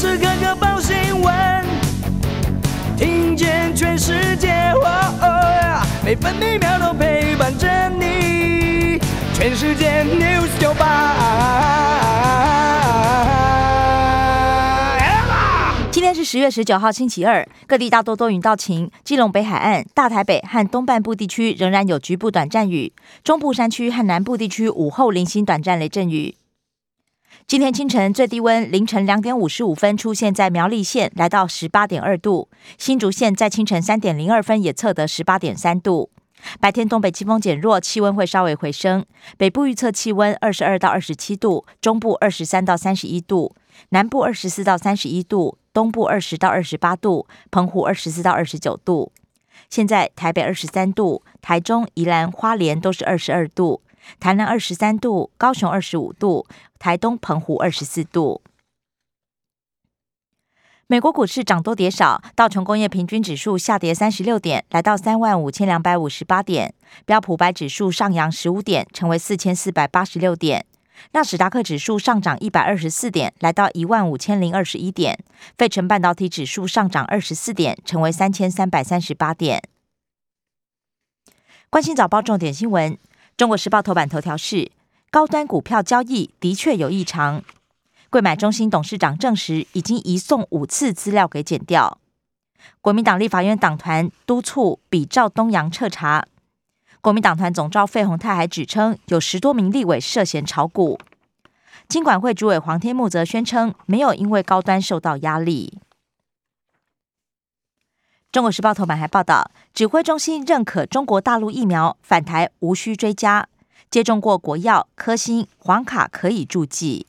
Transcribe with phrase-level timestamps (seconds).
[0.00, 1.34] 时刻刻报新闻，
[2.96, 4.48] 听见全世界，
[6.02, 8.98] 每分每秒都陪伴着你。
[9.34, 11.14] 全世界 news 九八。
[15.90, 22.90] 今天是十月十九号，星期二，各地大多多云到晴，基隆北海岸、大台北和东半部地区仍然有局部短暂雨，
[23.22, 26.36] 中部山区和南部地区午后零星短暂雷阵雨。
[27.46, 36.10] 今天清晨最低温凌晨两点五十五分出现在苗栗县，来到十八点二度；新竹县在清晨三点零二分也测得十八点三度。
[36.60, 39.04] 白天东北季风减弱，气温会稍微回升。
[39.36, 43.54] 北部预测气温二十二到二十七度，中部二十三到三十一度，
[43.90, 49.12] 南部二十四到三十一度，东部二十到二十八度，澎湖二十四到二十九度。
[49.68, 53.82] 现在台北二十三度，台中、宜兰花莲都是二十二度。
[54.18, 56.46] 台南二十三度，高雄二十五度，
[56.78, 58.42] 台东澎湖二十四度。
[60.86, 66.72] 美国股市涨多跌少，道琼工业平均指数下跌三十六点，来到三万五千两百五十八点；
[67.06, 70.64] 标普白指数上扬十五点，成为四千四百八十六点；
[71.12, 75.14] 纳斯达克指数上涨一百二十四点，来到一万五千零二十一点；
[75.56, 79.62] 费城半导体指数上涨二十四点，成为三千三百三十八点。
[81.70, 82.98] 关心早报重点新闻。
[83.40, 84.70] 中国时报头版头条是：
[85.10, 87.42] 高端股票交易的确有异常。
[88.10, 91.96] 贵买中心董事长证实，已经移送五次资料给检调。
[92.82, 96.26] 国民党立法院党团督促比照东阳彻查。
[97.00, 100.98] 国民党团总召费鸿泰还指称，有十多名立委涉嫌炒股。
[101.88, 105.78] 金管会主委黄天木则宣称，没有因为高端受到压力。
[108.32, 113.48] 中国时报头版还报道，指挥中心认可中国大陆疫苗返台无需追加，
[113.90, 117.08] 接种过国药、科兴、黄卡可以注记。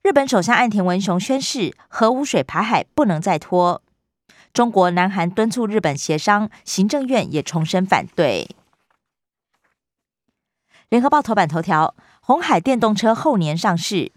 [0.00, 3.82] 日本首相岸田文雄宣誓，核污水排海不能再拖。
[4.52, 8.54] 中国、南韩敦促日本协商，行政院也重申反对。
[10.88, 14.12] 联合报头版头条：红海电动车后年上市。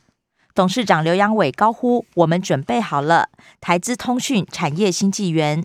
[0.53, 3.29] 董事长刘阳伟高呼：“我们准备好了，
[3.61, 5.63] 台资通讯产业新纪元，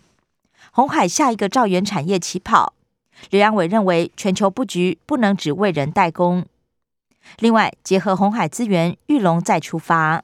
[0.71, 2.73] 红海下一个兆元产业起跑。”
[3.31, 6.45] 刘阳伟认为，全球布局不能只为人代工。
[7.39, 10.23] 另外，结合红海资源，玉龙再出发。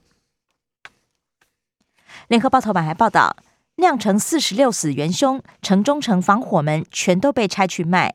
[2.29, 3.35] 联合报头版还报道，
[3.77, 8.15] 酿成四十六死元凶，城中城防火门全都被拆去卖，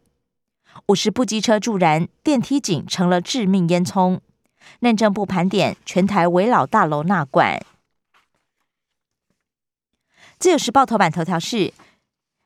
[0.85, 4.19] 五十部机车助燃，电梯井成了致命烟囱。
[4.79, 7.63] 内政部盘点全台围老大楼纳管。
[10.39, 11.73] 自由时报头版头条是：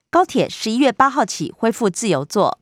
[0.10, 2.58] 高铁十一月八号起恢复自由座，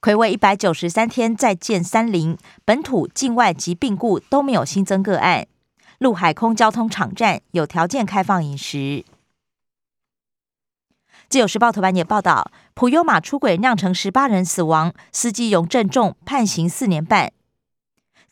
[0.00, 5.46] 暌违一百九十三天再见三零，本土、境外及病故都没有新增个案，
[5.98, 9.04] 陆海空交通场站有条件开放饮食。
[11.28, 17.32] 自由时报头版也报道，普悠马出轨酿成十八人死亡，司机永正重判刑四年半。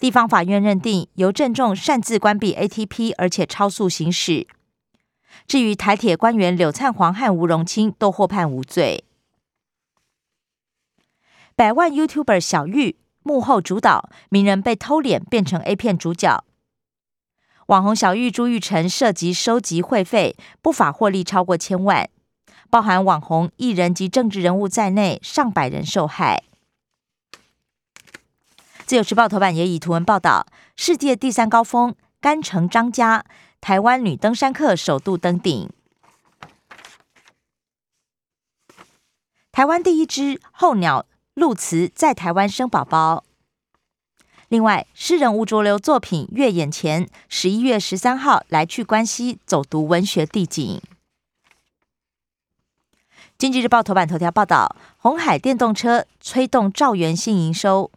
[0.05, 4.47] 地方法院认定由郑重擅自关闭 ATP，而且超速行驶。
[5.47, 9.05] 至于台铁官员柳灿煌和吴荣清，都获判无罪。
[11.57, 16.45] 百万 YouTuber 小玉幕后主导，名人被偷脸变成 A 片主角。
[17.69, 22.11] 网红小玉朱玉成涉及收集会费，不法获利超过千万，
[22.69, 26.43] 包含网红、艺人及政治人物在内，上百人受害。
[28.95, 30.47] 自由时报头版也以图文报道：
[30.77, 33.25] 世界第三高峰甘城张家，
[33.61, 35.69] 台湾女登山客首度登顶。
[39.51, 43.25] 台湾第一只候鸟鸬鹚在台湾生宝宝。
[44.47, 50.81] 另外，诗人吴浊流作品《月眼前》，十一月十三号来去关西走读文学地景。
[53.37, 57.91] 经济日报头版头条报道：红海电动车催动兆元新营收。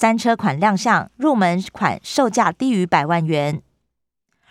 [0.00, 3.60] 三车款亮相，入门款售价低于百万元。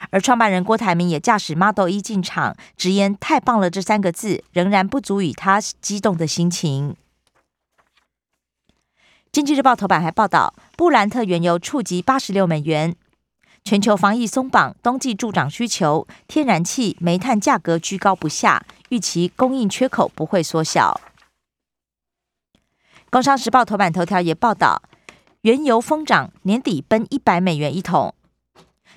[0.10, 6.98] 而创办人郭台铭也驾驶 Model 一进场，直言“太棒了”这三个字仍然不足以他激动的心情。
[9.32, 12.94] 经济日报头版还报道，布兰特原油触及八十六美元。
[13.64, 21.00] 全球防疫松绑，冬季助长需求，天然气、煤炭价格居高不下，预期供应缺口不会缩小。
[23.10, 24.84] 工商时报头版头条也报道。
[25.48, 28.14] 原油疯涨，年底奔一百美元一桶。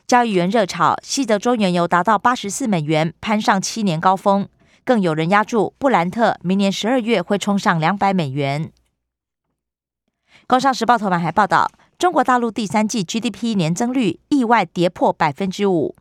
[0.04, 4.48] 交易员热炒，西德州原油达到八十四美元，攀上七年高峰。
[4.84, 8.72] 更有人压住布兰特，明年十二月会冲上两百美元。
[10.48, 15.94] 工商时报头版还报道，中国大陆第三季 GDP 年增率意外跌破百分之五，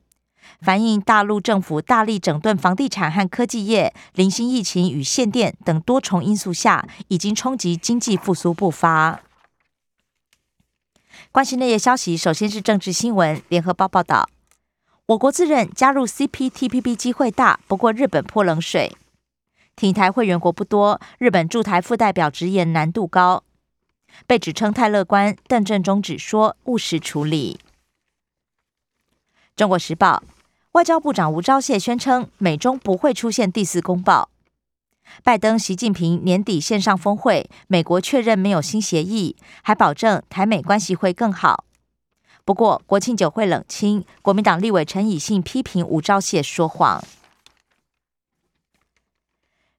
[0.62, 9.22] 反映大陆政府大力整顿房地产和科技业，零星疫情与限电等多重因素下，已经冲击经济复苏步伐。
[11.32, 13.40] 关心内页消息，首先是政治新闻。
[13.50, 14.28] 联合报报道，
[15.06, 18.98] 我国自认加入 CPTPP 机会大，不过日本泼冷水。
[19.76, 23.44] 挺台会员国不多，日本驻台副代表直言难度高，
[24.26, 25.38] 被指称太乐观。
[25.48, 27.60] 邓正中只说务实处理。
[29.56, 30.24] 中国时报
[30.72, 34.30] 外交部长吴钊燮宣称，美中不会出现第四公报。
[35.24, 41.66] 拜登、习近平年底线上峰会，美国确认没有新协议，还保证台美关系会更好。
[42.46, 47.04] 不过国庆酒会冷清，国民党立委陈以信批评吴钊燮说谎。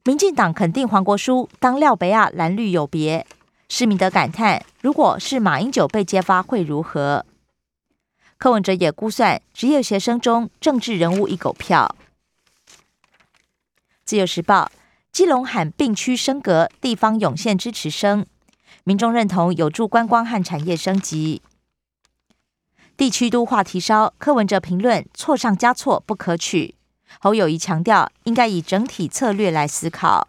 [0.05, 3.27] 民进党肯定黄国书当廖北亚蓝绿有别，
[3.69, 7.27] 市民的感叹：如果是马英九被揭发会如何？
[8.39, 11.97] 柯文哲也估算职业学生中政治人物一狗票。
[14.05, 14.71] 自由时报。
[15.13, 18.25] 基隆喊病区升格，地方涌现支持声，
[18.85, 21.43] 民众认同有助观光和产业升级。
[22.97, 26.77] 地区都话题烧，柯文哲评论错上加错不可取。
[27.19, 30.29] 侯友谊强调，应该以整体策略来思考。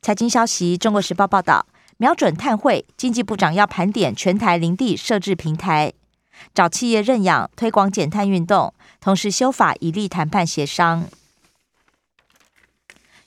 [0.00, 1.66] 财经消息，中国时报报道，
[1.98, 5.92] 瞄准碳汇，经济部长要盘点全台林地设置平台，
[6.52, 11.04] 找企业认养推广减碳运动，同时修法以利谈判协商。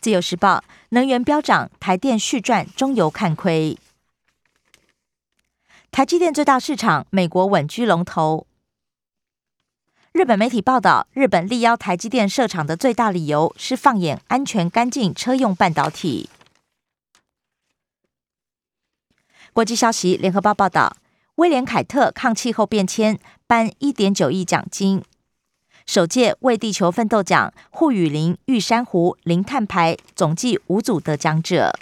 [0.05, 3.75] 自由时报能源飙涨，台电续赚，中油看亏。
[5.89, 8.45] 台积电最大市场，美国稳居龙头。
[10.11, 16.29] 日本媒体报道，日本力邀台积电设厂的最大理由是放眼安全干净车用半导体。
[19.53, 20.97] 国际消息，联合报报道，
[21.37, 25.03] 威廉凯特抗气候变迁颁一点九亿奖金。
[25.85, 31.77] 首届为地球奋斗奖，护雨林、玉珊瑚、零碳排，总计五组得奖者。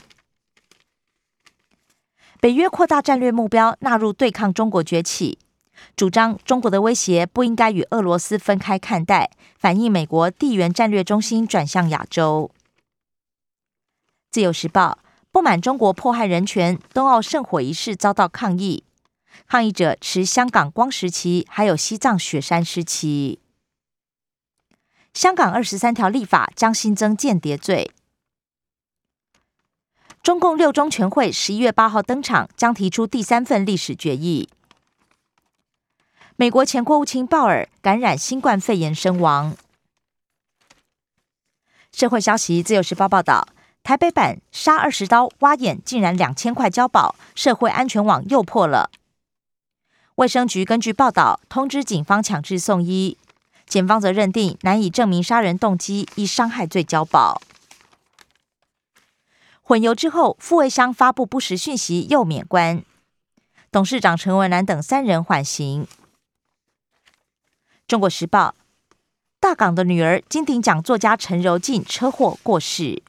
[2.42, 5.40] 北约扩大战略目标，纳入对抗中国崛起，
[5.96, 12.52] 主张中国的威胁不应该与俄罗斯分开看待，反映美国地缘战略中心转向亚洲。
[14.30, 15.00] 自由时报
[15.32, 18.84] 不满中国迫害人权，冬奥圣火仪式遭到抗议，
[19.48, 23.40] 抗议者持香港光时旗，还有西藏雪山时旗。
[25.14, 27.92] 香港二十三条立法将新增间谍罪。
[30.24, 34.50] 中共六中全会十一月八号登场，将提出第三份历史决议。
[36.36, 39.56] 美国前国务卿鲍尔感染新冠肺炎身亡。
[41.92, 43.48] 社会消息，自由时报报道，
[43.84, 48.90] 台北版杀二十刀挖眼，竟然两千块交保，社会安全网又破了。
[50.16, 53.18] 卫生局根据报道通知警方强制送医。
[53.74, 57.42] 检方则认定难以证明杀人动机，以伤害罪交保。
[59.64, 62.86] 混油之后，富卫商发布不实讯息又免官，
[63.72, 65.88] 董事长陈文南等三人缓刑。
[67.88, 68.54] 中国时报：
[69.40, 73.02] 大港的女儿金鼎奖作家陈柔静车祸过世。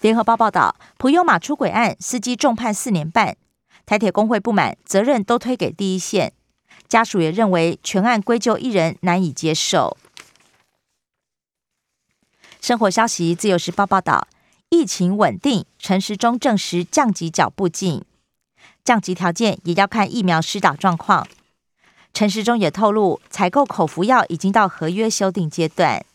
[0.00, 3.36] 联合报报道：普悠马出轨案，司机重判四年半。
[3.84, 6.32] 台铁工会不满，责任都推给第一线，
[6.94, 9.96] 家属也认为全案归咎一人难以接受。
[12.60, 14.28] 生活消息，自由时报报道，
[14.68, 18.04] 疫情稳定，陈时中证实降级脚步近，
[18.84, 21.26] 降级条件也要看疫苗施打状况。
[22.12, 26.06] 陈时中也透露，采购口服药已经到合约修订阶段。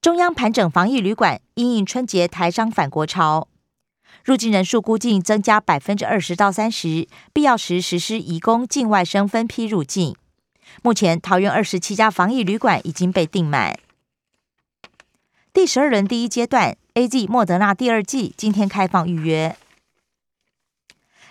[0.00, 3.48] 中央盘整防疫旅馆，因应春节台商返国潮。
[4.26, 10.16] 入境人数估计增加百分之二十到三十，必要时实施移工境外生分批入境。
[10.82, 13.78] 目前桃园二十七家防疫旅馆已经被订满。
[15.52, 19.56] 第十二轮第一阶段 A Z 莫德纳第二季今天开放预约。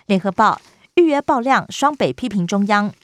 [0.06, 0.62] 联合报
[0.94, 2.94] 预约爆量，双北批评中央。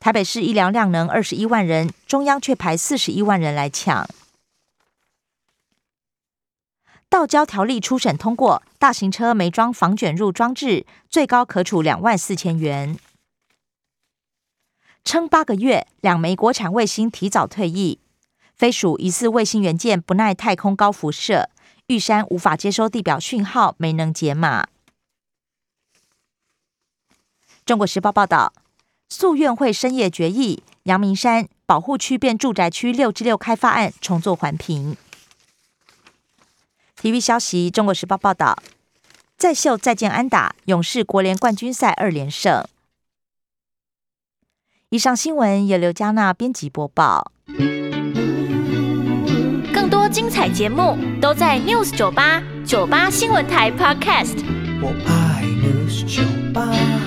[0.00, 4.08] 台北市医疗量能二十一万人，中央却排四十一万人来抢。
[7.08, 12.96] 道交条例初审通过，大型车没装防卷入装置，最高可处两万四千元。
[15.04, 17.98] 撑八个月，两枚国产卫星提早退役，
[18.54, 21.50] 飞鼠疑似卫星元件不耐太空高辐射，
[21.88, 24.68] 玉山无法接收地表讯号，没能解码。
[27.64, 28.52] 中国时报报道，
[29.08, 34.96] 诉愿会深夜决议，阳明山保护区变住宅区六之六开发案重做环评。
[37.00, 38.58] TV 消息，《中国时报》报道，
[39.36, 42.64] 再秀再见安打，勇士国联冠军赛二连胜。
[44.90, 47.30] 以上新闻由刘嘉娜编辑播报。
[49.72, 54.44] 更多精彩节目都在 News 九八九八新闻台 Podcast。
[54.82, 56.97] 我爱 News 酒吧。